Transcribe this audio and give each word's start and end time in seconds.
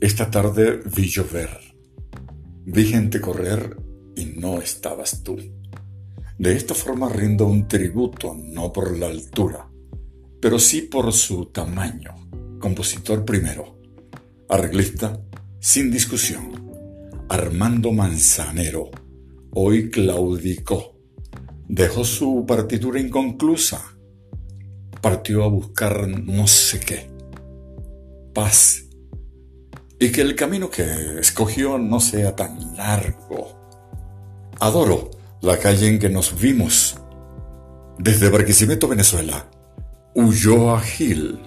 Esta 0.00 0.30
tarde 0.30 0.80
vi 0.84 1.08
llover, 1.08 1.50
vi 2.66 2.84
gente 2.84 3.20
correr 3.20 3.76
y 4.16 4.26
no 4.26 4.60
estabas 4.60 5.22
tú. 5.22 5.38
De 6.36 6.56
esta 6.56 6.74
forma 6.74 7.08
rindo 7.08 7.46
un 7.46 7.68
tributo, 7.68 8.36
no 8.36 8.72
por 8.72 8.98
la 8.98 9.06
altura, 9.06 9.70
pero 10.40 10.58
sí 10.58 10.82
por 10.82 11.12
su 11.12 11.46
tamaño. 11.46 12.14
Compositor 12.58 13.24
primero, 13.24 13.78
arreglista 14.48 15.20
sin 15.60 15.90
discusión, 15.90 16.70
Armando 17.28 17.92
Manzanero, 17.92 18.90
hoy 19.52 19.90
claudicó, 19.90 20.98
dejó 21.68 22.04
su 22.04 22.44
partitura 22.46 23.00
inconclusa, 23.00 23.96
partió 25.00 25.44
a 25.44 25.48
buscar 25.48 26.08
no 26.08 26.46
sé 26.46 26.80
qué, 26.80 27.10
paz 28.34 28.83
y 29.98 30.10
que 30.10 30.20
el 30.20 30.34
camino 30.34 30.70
que 30.70 31.18
escogió 31.20 31.78
no 31.78 32.00
sea 32.00 32.34
tan 32.34 32.76
largo. 32.76 33.68
Adoro 34.60 35.10
la 35.40 35.58
calle 35.58 35.88
en 35.88 35.98
que 35.98 36.08
nos 36.08 36.38
vimos. 36.40 36.96
Desde 37.98 38.28
Barquisimeto, 38.28 38.88
Venezuela, 38.88 39.46
huyó 40.14 40.74
a 40.74 40.80
Gil 40.80 41.40